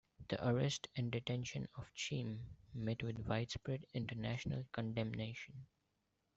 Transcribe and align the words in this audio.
The 0.29 0.49
arrest 0.49 0.87
and 0.95 1.11
detention 1.11 1.67
of 1.77 1.93
Cheam 1.95 2.39
met 2.73 3.03
with 3.03 3.19
widespread 3.19 3.85
international 3.93 4.65
condemnation. 4.71 5.67